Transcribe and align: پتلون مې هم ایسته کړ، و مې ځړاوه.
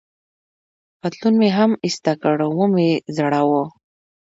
پتلون 0.99 1.33
مې 1.41 1.49
هم 1.57 1.71
ایسته 1.85 2.13
کړ، 2.21 2.37
و 2.55 2.59
مې 2.73 2.89
ځړاوه. 3.15 3.63